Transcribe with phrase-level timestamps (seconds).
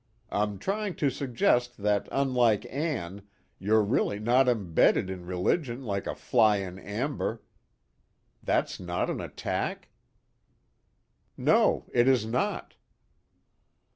[0.31, 3.21] I'm trying to suggest that unlike Ann,
[3.59, 7.43] you're really not embedded in religion like a fly in amber.'
[8.41, 9.89] That's not an attack?"
[11.37, 12.73] "No, it is not."